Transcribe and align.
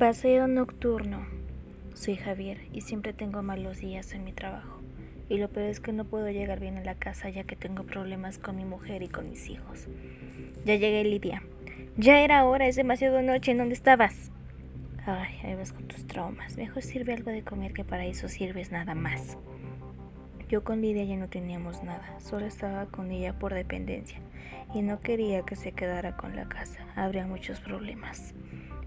Paseo 0.00 0.48
nocturno. 0.48 1.26
Soy 1.92 2.16
Javier 2.16 2.56
y 2.72 2.80
siempre 2.80 3.12
tengo 3.12 3.42
malos 3.42 3.80
días 3.80 4.14
en 4.14 4.24
mi 4.24 4.32
trabajo. 4.32 4.80
Y 5.28 5.36
lo 5.36 5.50
peor 5.50 5.68
es 5.68 5.78
que 5.78 5.92
no 5.92 6.06
puedo 6.06 6.30
llegar 6.30 6.58
bien 6.58 6.78
a 6.78 6.82
la 6.82 6.94
casa 6.94 7.28
ya 7.28 7.44
que 7.44 7.54
tengo 7.54 7.82
problemas 7.84 8.38
con 8.38 8.56
mi 8.56 8.64
mujer 8.64 9.02
y 9.02 9.08
con 9.08 9.28
mis 9.28 9.50
hijos. 9.50 9.88
Ya 10.64 10.76
llegué, 10.76 11.04
Lidia. 11.04 11.42
Ya 11.98 12.20
era 12.20 12.46
hora, 12.46 12.66
es 12.66 12.76
demasiado 12.76 13.20
noche. 13.20 13.50
¿En 13.50 13.58
dónde 13.58 13.74
estabas? 13.74 14.30
Ay, 15.04 15.34
ahí 15.44 15.54
vas 15.54 15.74
con 15.74 15.86
tus 15.86 16.06
traumas. 16.06 16.56
Mejor 16.56 16.82
sirve 16.82 17.12
algo 17.12 17.30
de 17.30 17.42
comer 17.42 17.74
que 17.74 17.84
para 17.84 18.06
eso 18.06 18.26
sirves 18.30 18.72
nada 18.72 18.94
más. 18.94 19.36
Yo 20.48 20.64
con 20.64 20.80
Lidia 20.80 21.04
ya 21.04 21.18
no 21.18 21.28
teníamos 21.28 21.82
nada, 21.82 22.18
solo 22.20 22.46
estaba 22.46 22.86
con 22.86 23.10
ella 23.10 23.38
por 23.38 23.52
dependencia 23.52 24.18
y 24.74 24.80
no 24.80 25.00
quería 25.00 25.42
que 25.42 25.56
se 25.56 25.72
quedara 25.72 26.16
con 26.16 26.36
la 26.36 26.48
casa. 26.48 26.86
Habría 26.96 27.26
muchos 27.26 27.60
problemas. 27.60 28.32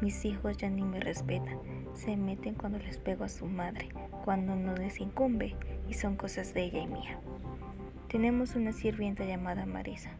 Mis 0.00 0.24
hijos 0.26 0.58
ya 0.58 0.68
ni 0.68 0.82
me 0.82 1.00
respetan. 1.00 1.58
Se 1.94 2.16
meten 2.16 2.54
cuando 2.54 2.78
les 2.78 2.98
pego 2.98 3.24
a 3.24 3.28
su 3.28 3.46
madre, 3.46 3.88
cuando 4.24 4.54
no 4.54 4.74
les 4.74 5.00
incumbe, 5.00 5.56
y 5.88 5.94
son 5.94 6.16
cosas 6.16 6.52
de 6.52 6.64
ella 6.64 6.80
y 6.80 6.86
mía. 6.86 7.18
Tenemos 8.08 8.54
una 8.56 8.72
sirvienta 8.72 9.24
llamada 9.24 9.64
Marisa, 9.64 10.10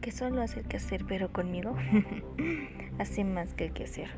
que 0.00 0.12
solo 0.12 0.40
hace 0.40 0.60
el 0.60 0.66
quehacer, 0.66 1.04
pero 1.06 1.32
conmigo 1.32 1.76
hace 2.98 3.24
más 3.24 3.54
que 3.54 3.66
el 3.66 3.72
quehacer. 3.72 4.10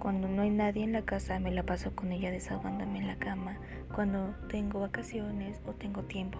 Cuando 0.00 0.28
no 0.28 0.42
hay 0.42 0.50
nadie 0.50 0.84
en 0.84 0.92
la 0.92 1.02
casa, 1.02 1.38
me 1.38 1.50
la 1.50 1.64
paso 1.64 1.94
con 1.94 2.10
ella 2.10 2.30
desahogándome 2.30 3.00
en 3.00 3.08
la 3.08 3.16
cama, 3.16 3.58
cuando 3.94 4.34
tengo 4.48 4.80
vacaciones 4.80 5.60
o 5.66 5.72
tengo 5.72 6.02
tiempo. 6.04 6.38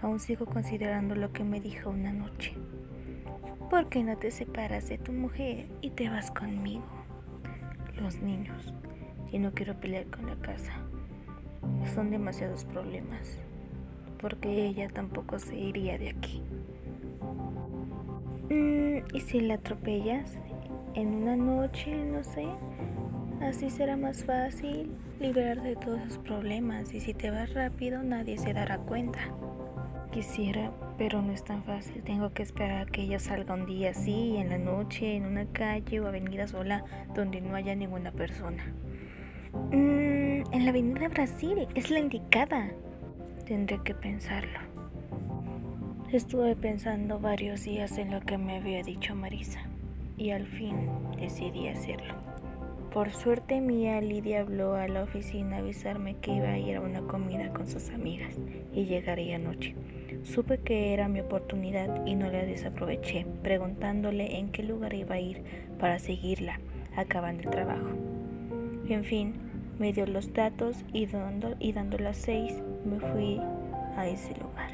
Aún 0.00 0.20
sigo 0.20 0.46
considerando 0.46 1.14
lo 1.14 1.32
que 1.32 1.42
me 1.42 1.60
dijo 1.60 1.90
una 1.90 2.12
noche. 2.12 2.54
¿Por 3.74 3.88
qué 3.88 4.04
no 4.04 4.16
te 4.16 4.30
separas 4.30 4.88
de 4.88 4.98
tu 4.98 5.10
mujer 5.10 5.66
y 5.80 5.90
te 5.90 6.08
vas 6.08 6.30
conmigo? 6.30 6.84
Los 7.96 8.20
niños. 8.20 8.72
Y 9.32 9.40
no 9.40 9.50
quiero 9.50 9.74
pelear 9.80 10.06
con 10.06 10.26
la 10.26 10.36
casa. 10.36 10.74
Son 11.92 12.08
demasiados 12.12 12.64
problemas. 12.64 13.36
Porque 14.20 14.68
ella 14.68 14.88
tampoco 14.88 15.40
se 15.40 15.56
iría 15.56 15.98
de 15.98 16.10
aquí. 16.10 16.40
Mm, 18.48 19.12
¿Y 19.12 19.20
si 19.20 19.40
la 19.40 19.54
atropellas? 19.54 20.38
En 20.94 21.12
una 21.12 21.34
noche, 21.34 21.96
no 21.96 22.22
sé. 22.22 22.46
Así 23.40 23.70
será 23.70 23.96
más 23.96 24.24
fácil 24.24 24.90
liberar 25.20 25.62
de 25.62 25.76
todos 25.76 26.00
esos 26.00 26.18
problemas. 26.18 26.92
Y 26.94 27.00
si 27.00 27.14
te 27.14 27.30
vas 27.30 27.52
rápido, 27.54 28.02
nadie 28.02 28.38
se 28.38 28.54
dará 28.54 28.78
cuenta. 28.78 29.18
Quisiera, 30.12 30.70
pero 30.96 31.22
no 31.22 31.32
es 31.32 31.44
tan 31.44 31.64
fácil. 31.64 32.02
Tengo 32.02 32.32
que 32.32 32.42
esperar 32.42 32.82
a 32.82 32.86
que 32.86 33.02
ella 33.02 33.18
salga 33.18 33.54
un 33.54 33.66
día 33.66 33.90
así, 33.90 34.36
en 34.36 34.50
la 34.50 34.58
noche, 34.58 35.16
en 35.16 35.26
una 35.26 35.46
calle 35.46 36.00
o 36.00 36.06
avenida 36.06 36.46
sola 36.46 36.84
donde 37.14 37.40
no 37.40 37.54
haya 37.54 37.74
ninguna 37.74 38.12
persona. 38.12 38.64
Mm, 39.70 40.52
en 40.52 40.64
la 40.64 40.70
avenida 40.70 41.08
Brasil 41.08 41.66
es 41.74 41.90
la 41.90 41.98
indicada. 41.98 42.70
Tendré 43.46 43.80
que 43.82 43.94
pensarlo. 43.94 44.60
Estuve 46.12 46.54
pensando 46.54 47.18
varios 47.18 47.64
días 47.64 47.98
en 47.98 48.12
lo 48.12 48.20
que 48.20 48.38
me 48.38 48.58
había 48.58 48.84
dicho 48.84 49.16
Marisa 49.16 49.60
y 50.16 50.30
al 50.30 50.46
fin 50.46 50.88
decidí 51.18 51.66
hacerlo. 51.66 52.14
Por 52.94 53.10
suerte 53.10 53.60
mía, 53.60 54.00
Lidia 54.00 54.42
habló 54.42 54.76
a 54.76 54.86
la 54.86 55.02
oficina 55.02 55.56
a 55.56 55.58
avisarme 55.58 56.14
que 56.18 56.30
iba 56.30 56.46
a 56.46 56.58
ir 56.58 56.76
a 56.76 56.80
una 56.80 57.00
comida 57.00 57.52
con 57.52 57.66
sus 57.66 57.90
amigas 57.90 58.36
y 58.72 58.84
llegaría 58.84 59.34
anoche. 59.34 59.74
Supe 60.22 60.58
que 60.58 60.94
era 60.94 61.08
mi 61.08 61.18
oportunidad 61.18 62.06
y 62.06 62.14
no 62.14 62.30
la 62.30 62.44
desaproveché, 62.44 63.26
preguntándole 63.42 64.38
en 64.38 64.52
qué 64.52 64.62
lugar 64.62 64.94
iba 64.94 65.16
a 65.16 65.20
ir 65.20 65.42
para 65.80 65.98
seguirla, 65.98 66.60
acabando 66.94 67.42
el 67.42 67.50
trabajo. 67.50 67.88
En 68.88 69.02
fin, 69.02 69.34
me 69.80 69.92
dio 69.92 70.06
los 70.06 70.32
datos 70.32 70.84
y 70.92 71.06
dando, 71.06 71.56
y 71.58 71.72
dando 71.72 71.98
las 71.98 72.16
seis 72.16 72.62
me 72.84 73.00
fui 73.00 73.40
a 73.96 74.06
ese 74.06 74.36
lugar. 74.36 74.70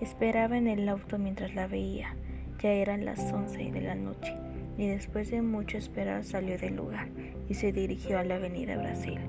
Esperaba 0.00 0.56
en 0.56 0.68
el 0.68 0.88
auto 0.88 1.18
mientras 1.18 1.52
la 1.56 1.66
veía. 1.66 2.14
Ya 2.62 2.70
eran 2.70 3.04
las 3.04 3.32
once 3.32 3.72
de 3.72 3.80
la 3.80 3.96
noche 3.96 4.36
y 4.78 4.86
después 4.88 5.30
de 5.30 5.42
mucho 5.42 5.78
esperar 5.78 6.24
salió 6.24 6.58
del 6.58 6.76
lugar 6.76 7.08
y 7.48 7.54
se 7.54 7.72
dirigió 7.72 8.18
a 8.18 8.24
la 8.24 8.36
avenida 8.36 8.76
Brasil. 8.76 9.20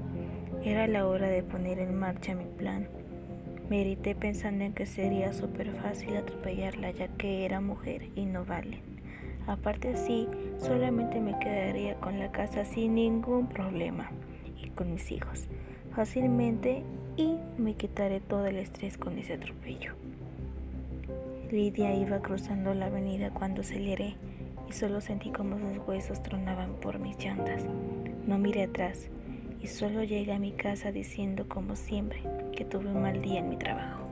Era 0.64 0.88
la 0.88 1.08
hora 1.08 1.28
de 1.28 1.44
poner 1.44 1.80
en 1.80 1.96
marcha 1.96 2.36
mi 2.36 2.46
plan 2.46 2.88
me 3.72 3.80
irrité 3.84 4.16
pensando 4.16 4.66
en 4.66 4.74
que 4.74 4.86
sería 4.86 5.32
súper 5.32 5.72
fácil 5.72 6.18
atropellarla 6.18 6.92
ya 6.92 7.08
que 7.08 7.46
era 7.46 7.62
mujer 7.62 8.10
y 8.18 8.26
no 8.26 8.44
vale. 8.44 8.80
Aparte 9.48 9.96
sí, 9.96 10.28
solamente 10.60 11.22
me 11.22 11.40
quedaría 11.40 11.96
con 11.96 12.20
la 12.20 12.34
casa 12.34 12.66
sin 12.66 12.96
ningún 12.96 13.48
problema 13.48 14.12
y 14.62 14.72
con 14.72 14.92
mis 14.94 15.10
hijos 15.14 15.48
fácilmente 15.96 16.84
y 17.16 17.38
me 17.58 17.76
quitaré 17.76 18.20
todo 18.20 18.46
el 18.46 18.58
estrés 18.58 18.98
con 18.98 19.18
ese 19.18 19.36
atropello. 19.36 19.94
Lidia 21.50 21.96
iba 21.96 22.20
cruzando 22.20 22.74
la 22.74 22.88
avenida 22.88 23.30
cuando 23.30 23.62
aceleré 23.62 24.16
solo 24.74 25.02
sentí 25.02 25.32
como 25.32 25.58
sus 25.58 25.78
huesos 25.88 26.22
tronaban 26.22 26.74
por 26.76 27.00
mis 27.00 27.18
llantas. 27.18 27.64
No 28.26 28.38
miré 28.38 28.64
atrás 28.64 29.10
y 29.62 29.68
solo 29.68 30.04
llegué 30.04 30.34
a 30.34 30.40
mi 30.40 30.52
casa 30.52 30.92
diciendo 30.92 31.48
como 31.48 31.76
siempre 31.76 32.24
que 32.56 32.66
tuve 32.66 32.88
un 32.88 33.02
mal 33.02 33.22
día 33.22 33.40
en 33.40 33.50
mi 33.50 33.58
trabajo. 33.58 34.11